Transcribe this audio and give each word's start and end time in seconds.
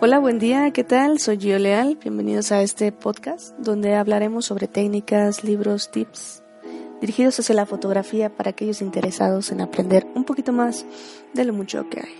Hola, 0.00 0.18
buen 0.18 0.40
día, 0.40 0.72
¿qué 0.72 0.82
tal? 0.82 1.20
Soy 1.20 1.38
Gio 1.38 1.60
Leal, 1.60 1.96
bienvenidos 2.02 2.50
a 2.50 2.60
este 2.62 2.90
podcast 2.90 3.56
donde 3.58 3.94
hablaremos 3.94 4.46
sobre 4.46 4.66
técnicas, 4.66 5.44
libros, 5.44 5.92
tips 5.92 6.42
dirigidos 7.00 7.38
hacia 7.38 7.54
la 7.54 7.66
fotografía 7.66 8.30
para 8.30 8.50
aquellos 8.50 8.82
interesados 8.82 9.52
en 9.52 9.60
aprender 9.60 10.06
un 10.14 10.24
poquito 10.24 10.52
más 10.52 10.84
de 11.34 11.44
lo 11.44 11.52
mucho 11.52 11.88
que 11.88 12.00
hay. 12.00 12.14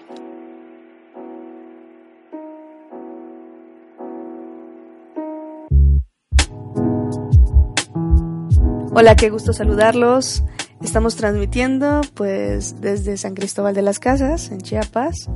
Hola, 8.94 9.16
qué 9.16 9.30
gusto 9.30 9.52
saludarlos. 9.52 10.44
Estamos 10.82 11.16
transmitiendo 11.16 12.00
pues 12.14 12.80
desde 12.80 13.16
San 13.16 13.34
Cristóbal 13.34 13.74
de 13.74 13.82
las 13.82 13.98
Casas, 13.98 14.50
en 14.50 14.60
Chiapas. 14.60 15.28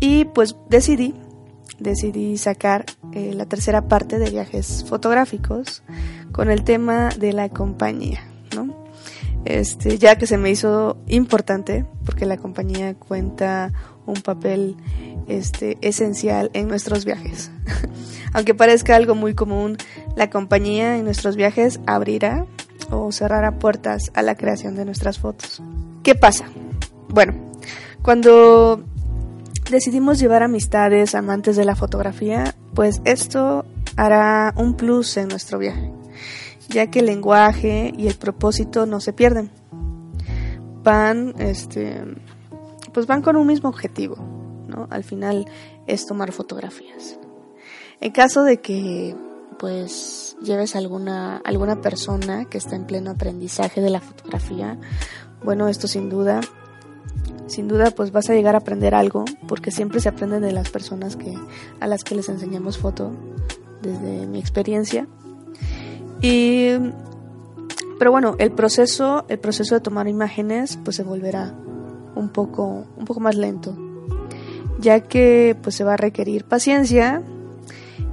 Y 0.00 0.24
pues 0.26 0.56
decidí, 0.70 1.14
decidí 1.78 2.38
sacar 2.38 2.86
eh, 3.12 3.32
la 3.34 3.46
tercera 3.46 3.88
parte 3.88 4.18
de 4.18 4.30
viajes 4.30 4.84
fotográficos 4.88 5.82
con 6.32 6.50
el 6.50 6.64
tema 6.64 7.10
de 7.10 7.32
la 7.32 7.48
compañía, 7.48 8.20
¿no? 8.54 8.86
Este, 9.44 9.98
ya 9.98 10.16
que 10.16 10.26
se 10.26 10.38
me 10.38 10.50
hizo 10.50 10.96
importante 11.08 11.84
porque 12.04 12.26
la 12.26 12.36
compañía 12.36 12.94
cuenta 12.94 13.72
un 14.06 14.22
papel 14.22 14.76
este, 15.26 15.76
esencial 15.80 16.50
en 16.54 16.68
nuestros 16.68 17.04
viajes. 17.04 17.50
Aunque 18.32 18.54
parezca 18.54 18.96
algo 18.96 19.14
muy 19.14 19.34
común, 19.34 19.76
la 20.16 20.30
compañía 20.30 20.96
en 20.96 21.04
nuestros 21.04 21.36
viajes 21.36 21.80
abrirá 21.86 22.46
o 22.92 23.10
cerrará 23.10 23.58
puertas 23.58 24.10
a 24.14 24.22
la 24.22 24.36
creación 24.36 24.76
de 24.76 24.84
nuestras 24.84 25.18
fotos. 25.18 25.62
¿Qué 26.02 26.14
pasa? 26.14 26.44
Bueno, 27.08 27.34
cuando 28.02 28.84
decidimos 29.70 30.18
llevar 30.18 30.42
amistades, 30.42 31.14
amantes 31.14 31.56
de 31.56 31.64
la 31.64 31.74
fotografía, 31.74 32.54
pues 32.74 33.00
esto 33.04 33.64
hará 33.96 34.52
un 34.56 34.74
plus 34.74 35.16
en 35.16 35.28
nuestro 35.28 35.58
viaje, 35.58 35.90
ya 36.68 36.88
que 36.88 37.00
el 37.00 37.06
lenguaje 37.06 37.92
y 37.96 38.06
el 38.06 38.14
propósito 38.14 38.86
no 38.86 39.00
se 39.00 39.12
pierden. 39.12 39.50
Van, 40.82 41.34
este, 41.38 42.02
pues 42.92 43.06
van 43.06 43.22
con 43.22 43.36
un 43.36 43.46
mismo 43.46 43.68
objetivo, 43.68 44.16
¿no? 44.68 44.88
Al 44.90 45.04
final 45.04 45.46
es 45.86 46.06
tomar 46.06 46.32
fotografías. 46.32 47.18
En 48.00 48.10
caso 48.10 48.42
de 48.42 48.60
que 48.60 49.14
pues 49.58 50.31
lleves 50.42 50.76
alguna, 50.76 51.38
alguna 51.38 51.80
persona 51.80 52.44
que 52.44 52.58
está 52.58 52.76
en 52.76 52.84
pleno 52.84 53.10
aprendizaje 53.10 53.80
de 53.80 53.90
la 53.90 54.00
fotografía, 54.00 54.78
bueno, 55.44 55.68
esto 55.68 55.88
sin 55.88 56.08
duda, 56.08 56.40
sin 57.46 57.68
duda 57.68 57.90
pues 57.90 58.12
vas 58.12 58.30
a 58.30 58.34
llegar 58.34 58.54
a 58.54 58.58
aprender 58.58 58.94
algo, 58.94 59.24
porque 59.48 59.70
siempre 59.70 60.00
se 60.00 60.08
aprende 60.08 60.40
de 60.40 60.52
las 60.52 60.70
personas 60.70 61.16
que, 61.16 61.34
a 61.80 61.86
las 61.86 62.04
que 62.04 62.14
les 62.14 62.28
enseñamos 62.28 62.78
foto, 62.78 63.12
desde 63.82 64.26
mi 64.26 64.38
experiencia. 64.38 65.06
Y, 66.20 66.70
pero 67.98 68.12
bueno, 68.12 68.36
el 68.38 68.52
proceso, 68.52 69.24
el 69.28 69.38
proceso 69.38 69.74
de 69.74 69.80
tomar 69.80 70.08
imágenes 70.08 70.78
pues 70.84 70.96
se 70.96 71.02
volverá 71.02 71.54
un 72.14 72.28
poco, 72.28 72.86
un 72.96 73.04
poco 73.04 73.20
más 73.20 73.36
lento, 73.36 73.76
ya 74.78 75.00
que 75.00 75.56
pues 75.62 75.74
se 75.74 75.84
va 75.84 75.94
a 75.94 75.96
requerir 75.96 76.44
paciencia, 76.44 77.22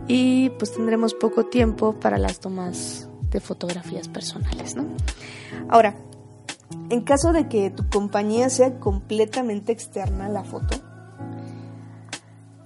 y 0.10 0.50
pues 0.50 0.74
tendremos 0.74 1.14
poco 1.14 1.46
tiempo 1.46 1.94
para 1.94 2.18
las 2.18 2.40
tomas 2.40 3.08
de 3.30 3.40
fotografías 3.40 4.08
personales, 4.08 4.76
¿no? 4.76 4.86
Ahora, 5.70 5.96
en 6.90 7.02
caso 7.02 7.32
de 7.32 7.48
que 7.48 7.70
tu 7.70 7.88
compañía 7.90 8.50
sea 8.50 8.80
completamente 8.80 9.72
externa 9.72 10.26
a 10.26 10.30
la 10.30 10.44
foto, 10.44 10.78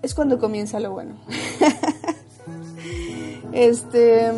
es 0.01 0.15
cuando 0.15 0.39
comienza 0.39 0.79
lo 0.79 0.93
bueno. 0.93 1.15
este, 3.51 4.31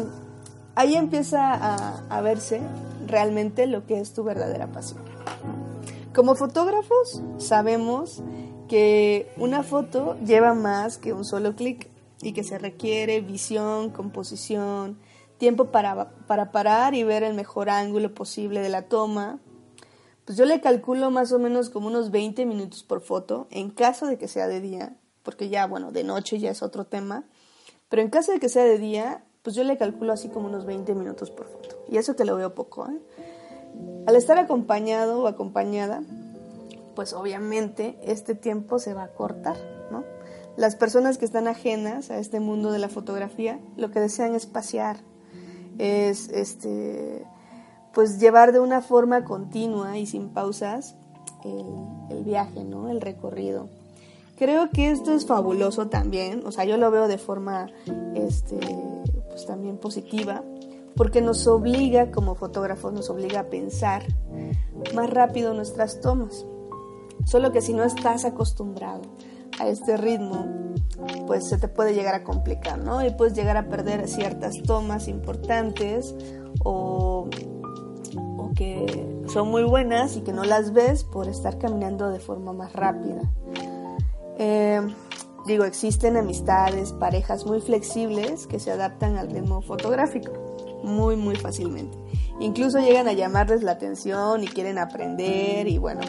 ahí 0.74 0.96
empieza 0.96 1.54
a, 1.54 2.02
a 2.10 2.22
verse 2.22 2.60
realmente 3.06 3.68
lo 3.68 3.86
que 3.86 4.00
es 4.00 4.14
tu 4.14 4.24
verdadera 4.24 4.66
pasión. 4.66 5.04
Como 6.12 6.34
fotógrafos 6.34 7.22
sabemos 7.38 8.24
que 8.68 9.32
una 9.38 9.62
foto 9.62 10.18
lleva 10.26 10.56
más 10.56 10.98
que 10.98 11.14
un 11.14 11.24
solo 11.24 11.56
clic 11.56 11.95
y 12.22 12.34
que 12.34 12.44
se 12.44 12.58
requiere 12.58 13.22
visión, 13.22 13.90
composición, 13.90 14.98
tiempo 15.38 15.72
para, 15.72 16.10
para 16.28 16.52
parar 16.52 16.94
y 16.94 17.04
ver 17.04 17.24
el 17.24 17.34
mejor 17.34 17.70
ángulo 17.70 18.14
posible 18.14 18.62
de 18.62 18.70
la 18.70 18.84
toma. 18.84 19.40
Pues 20.26 20.38
yo 20.38 20.46
le 20.46 20.62
calculo 20.62 21.12
más 21.12 21.32
o 21.32 21.40
menos 21.40 21.70
como 21.70 21.88
unos 21.88 22.12
20 22.12 22.46
minutos 22.46 22.84
por 22.84 23.02
foto, 23.02 23.48
en 23.52 23.70
caso 23.70 24.08
de 24.08 24.18
que 24.18 24.28
sea 24.28 24.48
de 24.48 24.60
día, 24.60 24.98
porque 25.24 25.50
ya, 25.50 25.68
bueno, 25.68 25.92
de 25.92 26.04
noche 26.04 26.40
ya 26.40 26.52
es 26.52 26.64
otro 26.64 26.86
tema, 26.86 27.26
pero 27.90 28.02
en 28.02 28.10
caso 28.10 28.32
de 28.32 28.40
que 28.40 28.50
sea 28.50 28.64
de 28.64 28.80
día, 28.80 29.24
pues 29.44 29.56
yo 29.56 29.64
le 29.64 29.78
calculo 29.78 30.12
así 30.14 30.30
como 30.30 30.48
unos 30.48 30.66
20 30.66 30.96
minutos 30.96 31.30
por 31.30 31.48
foto. 31.48 31.86
Y 31.88 31.98
eso 31.98 32.16
te 32.16 32.26
lo 32.26 32.36
veo 32.36 32.56
poco. 32.56 32.88
¿eh? 32.90 33.00
Al 34.08 34.16
estar 34.16 34.40
acompañado 34.40 35.22
o 35.22 35.28
acompañada, 35.28 36.02
pues 36.96 37.14
obviamente 37.14 38.00
este 38.02 38.34
tiempo 38.34 38.80
se 38.80 38.96
va 38.96 39.04
a 39.04 39.14
cortar. 39.14 39.75
Las 40.58 40.76
personas 40.76 41.18
que 41.18 41.26
están 41.26 41.48
ajenas 41.48 42.12
a 42.12 42.18
este 42.18 42.40
mundo 42.40 42.72
de 42.72 42.80
la 42.80 42.90
fotografía 42.90 43.60
lo 43.76 43.92
que 43.92 44.00
desean 44.00 44.36
es 44.36 44.46
pasear, 44.46 44.98
es 45.78 46.30
este, 46.30 47.26
pues 47.94 48.20
llevar 48.20 48.54
de 48.54 48.60
una 48.60 48.82
forma 48.82 49.26
continua 49.26 49.98
y 49.98 50.06
sin 50.06 50.30
pausas 50.30 50.96
el, 51.44 52.24
viaje, 52.24 52.64
¿no? 52.64 52.90
el 52.90 53.02
recorrido. 53.02 53.70
Creo 54.38 54.70
que 54.70 54.92
esto 54.92 55.14
es 55.14 55.26
fabuloso 55.26 55.88
también, 55.88 56.46
o 56.46 56.52
sea, 56.52 56.66
yo 56.66 56.78
lo 56.78 56.92
veo 56.92 57.08
de 57.08 57.18
forma 57.18 57.68
este, 58.16 58.58
pues 59.30 59.46
también 59.46 59.78
positiva, 59.78 60.44
porque 60.96 61.22
nos 61.22 61.46
obliga 61.48 62.12
como 62.12 62.36
fotógrafos, 62.36 62.94
nos 62.94 63.10
obliga 63.10 63.42
a 63.42 63.50
pensar 63.50 64.04
más 64.94 65.10
rápido 65.10 65.54
nuestras 65.54 66.02
tomas. 66.02 66.46
Solo 67.26 67.52
que 67.52 67.62
si 67.62 67.74
no 67.74 67.84
estás 67.84 68.24
acostumbrado 68.26 69.02
a 69.60 69.68
este 69.68 69.98
ritmo, 69.98 70.48
pues 71.28 71.48
se 71.48 71.58
te 71.58 71.68
puede 71.68 71.94
llegar 71.94 72.16
a 72.16 72.24
complicar, 72.24 72.78
¿no? 72.80 73.06
Y 73.06 73.12
puedes 73.12 73.34
llegar 73.34 73.58
a 73.58 73.68
perder 73.68 74.08
ciertas 74.08 74.54
tomas 74.66 75.08
importantes 75.08 76.16
o, 76.64 77.30
que 78.56 79.22
son 79.28 79.50
muy 79.50 79.64
buenas 79.64 80.16
y 80.16 80.22
que 80.22 80.32
no 80.32 80.46
las 80.46 80.72
ves 80.72 81.04
por 81.04 81.28
estar 81.28 81.58
caminando 81.58 82.10
de 82.10 82.20
forma 82.20 82.54
más 82.54 82.72
rápida. 82.72 83.22
Eh, 84.38 84.82
digo, 85.46 85.66
existen 85.66 86.16
amistades, 86.16 86.94
parejas 86.94 87.46
muy 87.46 87.60
flexibles 87.60 88.48
que 88.48 88.60
se 88.60 88.72
adaptan 88.72 89.18
al 89.18 89.30
ritmo 89.30 89.62
fotográfico 89.62 90.32
muy, 90.86 91.16
muy 91.16 91.36
fácilmente. 91.36 91.98
Incluso 92.40 92.80
llegan 92.80 93.08
a 93.08 93.14
llamarles 93.14 93.64
la 93.64 93.72
atención 93.72 94.44
y 94.44 94.48
quieren 94.48 94.78
aprender 94.78 95.68
y 95.68 95.78
bueno, 95.78 96.02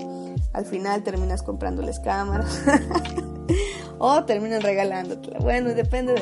al 0.52 0.64
final 0.64 1.02
terminas 1.02 1.42
comprándoles 1.42 1.98
cámaras 2.00 2.62
o 3.98 4.24
terminan 4.24 4.62
regalándotela. 4.62 5.38
Bueno, 5.40 5.74
depende 5.74 6.14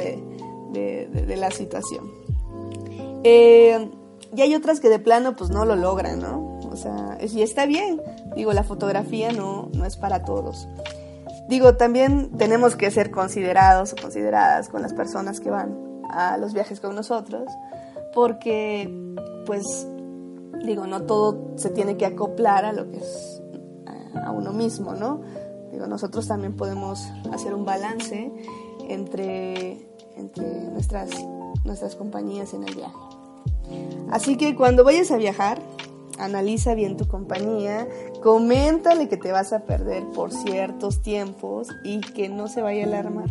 de, 0.73 1.37
la 1.37 1.51
situación. 1.51 2.11
Eh, 3.25 3.91
y 4.37 4.43
hay 4.43 4.55
otras 4.55 4.81
que 4.81 4.89
de 4.89 4.99
plano 4.99 5.37
pues 5.37 5.51
no 5.51 5.65
lo 5.65 5.77
logran, 5.77 6.21
¿no? 6.21 6.59
O 6.71 6.77
sea, 6.77 7.19
y 7.21 7.43
está 7.43 7.67
bien. 7.67 8.01
Digo, 8.35 8.53
la 8.53 8.65
fotografía 8.65 9.33
no, 9.33 9.69
no 9.73 9.85
es 9.85 9.97
para 9.97 10.25
todos. 10.25 10.69
Digo, 11.49 11.77
también 11.77 12.31
tenemos 12.39 12.75
que 12.75 12.91
ser 12.91 13.11
considerados 13.11 13.93
o 13.93 13.97
consideradas 13.97 14.69
con 14.69 14.83
las 14.83 14.95
personas 14.95 15.41
que 15.41 15.51
van 15.51 15.77
a 16.11 16.39
los 16.39 16.55
viajes 16.55 16.81
con 16.81 16.95
nosotros, 16.95 17.45
porque 18.15 18.91
pues 19.47 19.87
digo, 20.65 20.87
no 20.87 21.03
todo 21.03 21.53
se 21.57 21.71
tiene 21.71 21.97
que 21.97 22.07
acoplar 22.07 22.65
a 22.65 22.73
lo 22.73 22.91
que 22.91 22.99
es 22.99 23.43
a 24.25 24.31
uno 24.31 24.53
mismo, 24.53 24.95
¿no? 24.95 25.21
Nosotros 25.89 26.27
también 26.29 26.55
podemos 26.55 27.07
hacer 27.33 27.55
un 27.55 27.65
balance 27.65 28.33
entre, 28.89 29.79
nuestras 31.65 31.97
compañías 31.97 32.55
en 32.55 32.65
el 32.65 32.75
viaje. 32.75 32.95
Así 34.11 34.37
que 34.37 34.55
cuando 34.55 34.85
vayas 34.85 35.11
a 35.11 35.17
viajar, 35.17 35.61
analiza 36.19 36.75
bien 36.75 36.97
tu 36.97 37.07
compañía, 37.07 37.89
coméntale 38.23 39.09
que 39.09 39.17
te 39.17 39.33
vas 39.33 39.53
a 39.53 39.61
perder 39.61 40.05
por 40.15 40.33
ciertos 40.33 41.03
tiempos 41.03 41.69
y 41.85 42.01
que 42.01 42.29
no 42.29 42.49
se 42.49 42.63
vaya 42.63 42.85
a 42.85 42.87
alarmar 42.87 43.31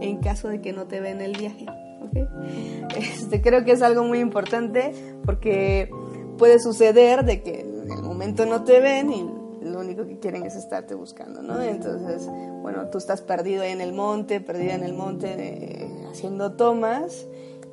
en 0.00 0.18
caso 0.18 0.48
de 0.48 0.60
que 0.60 0.72
no 0.72 0.86
te 0.86 1.00
ven 1.00 1.20
el 1.20 1.36
viaje. 1.36 1.66
Este, 2.96 3.40
creo 3.40 3.64
que 3.64 3.72
es 3.72 3.82
algo 3.82 4.04
muy 4.04 4.18
importante 4.18 4.92
porque 5.24 5.90
puede 6.38 6.58
suceder 6.60 7.24
de 7.24 7.42
que 7.42 7.60
en 7.60 7.90
el 7.90 8.02
momento 8.02 8.46
no 8.46 8.64
te 8.64 8.80
ven 8.80 9.12
y 9.12 9.26
que 9.96 10.18
quieren 10.18 10.44
es 10.44 10.56
estarte 10.56 10.94
buscando, 10.94 11.42
¿no? 11.42 11.62
Entonces, 11.62 12.28
bueno, 12.62 12.88
tú 12.90 12.98
estás 12.98 13.22
perdido 13.22 13.62
ahí 13.62 13.70
en 13.70 13.80
el 13.80 13.92
monte, 13.92 14.40
perdida 14.40 14.74
en 14.74 14.82
el 14.82 14.92
monte 14.92 15.34
eh, 15.36 16.06
haciendo 16.10 16.52
tomas 16.52 17.26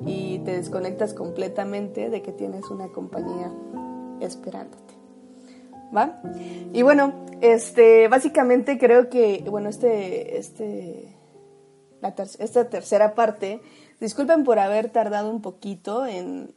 y 0.06 0.38
te 0.40 0.56
desconectas 0.56 1.14
completamente 1.14 2.10
de 2.10 2.22
que 2.22 2.32
tienes 2.32 2.70
una 2.70 2.88
compañía 2.88 3.52
esperándote. 4.20 4.94
¿Va? 5.94 6.22
Y 6.72 6.82
bueno, 6.82 7.26
este, 7.42 8.08
básicamente 8.08 8.78
creo 8.78 9.10
que, 9.10 9.44
bueno, 9.50 9.68
este, 9.68 10.38
este, 10.38 11.14
esta 12.38 12.70
tercera 12.70 13.14
parte, 13.14 13.60
disculpen 14.00 14.44
por 14.44 14.58
haber 14.58 14.88
tardado 14.88 15.30
un 15.30 15.42
poquito 15.42 16.06
en, 16.06 16.54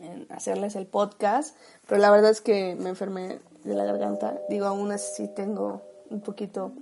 en 0.00 0.26
hacerles 0.30 0.76
el 0.76 0.86
podcast, 0.86 1.56
pero 1.86 2.00
la 2.00 2.10
verdad 2.10 2.30
es 2.30 2.40
que 2.40 2.76
me 2.78 2.90
enfermé 2.90 3.40
de 3.64 3.74
la 3.74 3.84
garganta. 3.84 4.38
Digo, 4.48 4.66
aún 4.66 4.92
así 4.92 5.28
tengo 5.28 5.82
un 6.10 6.20
poquito 6.20 6.72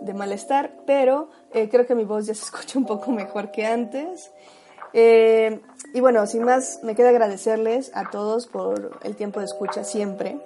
de 0.00 0.14
malestar, 0.14 0.72
pero 0.86 1.28
eh, 1.52 1.68
creo 1.68 1.86
que 1.86 1.94
mi 1.94 2.04
voz 2.04 2.26
ya 2.26 2.34
se 2.34 2.44
escucha 2.44 2.78
un 2.78 2.86
poco 2.86 3.10
mejor 3.10 3.50
que 3.50 3.66
antes. 3.66 4.32
Eh, 4.92 5.60
y 5.94 6.00
bueno, 6.00 6.26
sin 6.26 6.44
más, 6.44 6.80
me 6.82 6.94
queda 6.94 7.10
agradecerles 7.10 7.90
a 7.94 8.10
todos 8.10 8.46
por 8.46 8.98
el 9.02 9.16
tiempo 9.16 9.40
de 9.40 9.46
escucha 9.46 9.84
siempre. 9.84 10.38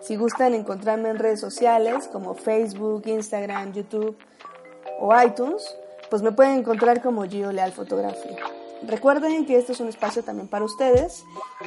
Si 0.00 0.16
gustan 0.16 0.54
encontrarme 0.54 1.08
en 1.08 1.18
redes 1.18 1.40
sociales 1.40 2.08
como 2.12 2.34
Facebook, 2.34 3.02
Instagram, 3.06 3.72
YouTube 3.72 4.16
o 5.00 5.12
iTunes, 5.20 5.76
pues 6.10 6.22
me 6.22 6.32
pueden 6.32 6.58
encontrar 6.58 7.02
como 7.02 7.24
Gio 7.24 7.50
Leal 7.50 7.72
Fotografía. 7.72 8.36
Recuerden 8.86 9.44
que 9.44 9.58
este 9.58 9.72
es 9.72 9.80
un 9.80 9.88
espacio 9.88 10.22
también 10.22 10.48
para 10.48 10.64
ustedes 10.64 11.24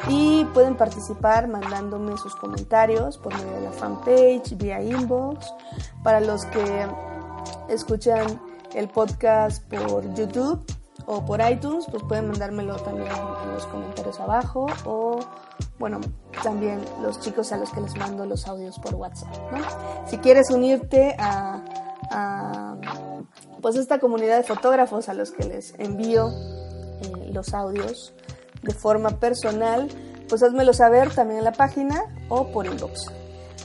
y 0.08 0.46
pueden 0.54 0.76
participar 0.76 1.48
mandándome 1.48 2.18
sus 2.18 2.36
comentarios 2.36 3.18
por 3.18 3.34
medio 3.36 3.52
de 3.52 3.62
la 3.62 3.72
fanpage, 3.72 4.56
vía 4.58 4.82
inbox. 4.82 5.54
Para 6.04 6.22
los 6.22 6.46
que 6.46 6.88
escuchan 7.68 8.40
el 8.74 8.88
podcast 8.88 9.64
por 9.70 10.14
YouTube 10.14 10.64
o 11.06 11.26
por 11.26 11.42
iTunes, 11.42 11.86
pues 11.92 12.02
pueden 12.04 12.28
mandármelo 12.28 12.78
también 12.78 13.10
en 13.44 13.54
los 13.54 13.66
comentarios 13.66 14.20
abajo 14.20 14.68
o 14.86 15.20
bueno, 15.80 16.00
también 16.44 16.80
los 17.02 17.20
chicos 17.20 17.52
a 17.52 17.58
los 17.58 17.72
que 17.72 17.82
les 17.82 17.96
mando 17.98 18.26
los 18.26 18.48
audios 18.48 18.80
por 18.80 18.96
WhatsApp. 18.96 19.34
Si 20.06 20.18
quieres 20.20 20.50
unirte 20.50 21.16
a, 21.20 21.62
a 22.12 22.76
pues 23.62 23.76
esta 23.76 24.00
comunidad 24.00 24.38
de 24.38 24.44
fotógrafos 24.44 25.10
a 25.10 25.14
los 25.14 25.32
que 25.32 25.44
les 25.44 25.74
envío 25.78 26.30
los 27.34 27.54
audios 27.54 28.14
de 28.62 28.74
forma 28.74 29.20
personal, 29.20 29.88
pues 30.30 30.44
házmelo 30.44 30.74
saber 30.74 31.14
también 31.14 31.40
en 31.40 31.46
la 31.46 31.52
página 31.52 32.04
o 32.30 32.52
por 32.52 32.66
inbox. 32.66 33.06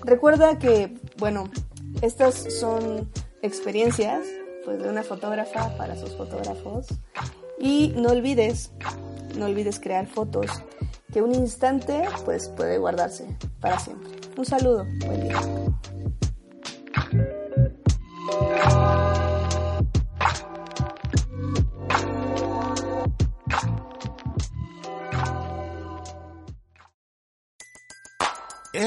Recuerda 0.05 0.59
que, 0.59 0.95
bueno, 1.19 1.51
estas 2.03 2.35
son 2.61 3.11
experiencias 3.43 4.25
pues, 4.65 4.83
de 4.83 4.89
una 4.89 5.03
fotógrafa 5.03 5.77
para 5.77 5.97
sus 5.97 6.17
fotógrafos 6.17 6.87
y 7.59 7.95
no 7.97 8.11
olvides, 8.11 8.73
no 9.37 9.47
olvides 9.47 9.81
crear 9.81 10.07
fotos 10.07 10.47
que 11.13 11.23
un 11.23 11.35
instante 11.35 12.05
pues 12.25 12.49
puede 12.49 12.79
guardarse 12.79 13.25
para 13.61 13.79
siempre. 13.79 14.11
Un 14.37 14.45
saludo, 14.45 14.87
buen 15.07 15.21
día. 15.23 15.41